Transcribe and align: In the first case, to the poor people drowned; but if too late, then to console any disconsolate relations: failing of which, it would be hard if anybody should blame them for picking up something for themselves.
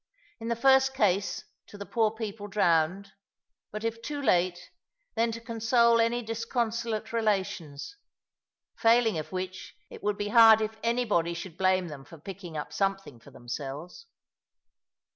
In 0.39 0.47
the 0.47 0.55
first 0.55 0.95
case, 0.95 1.43
to 1.67 1.77
the 1.77 1.85
poor 1.85 2.09
people 2.09 2.47
drowned; 2.47 3.11
but 3.71 3.83
if 3.83 4.01
too 4.01 4.19
late, 4.19 4.71
then 5.13 5.31
to 5.31 5.39
console 5.39 6.01
any 6.01 6.23
disconsolate 6.23 7.13
relations: 7.13 7.97
failing 8.75 9.19
of 9.19 9.31
which, 9.31 9.75
it 9.91 10.01
would 10.01 10.17
be 10.17 10.29
hard 10.29 10.59
if 10.59 10.75
anybody 10.81 11.35
should 11.35 11.55
blame 11.55 11.87
them 11.87 12.03
for 12.03 12.17
picking 12.17 12.57
up 12.57 12.73
something 12.73 13.19
for 13.19 13.29
themselves. 13.29 14.07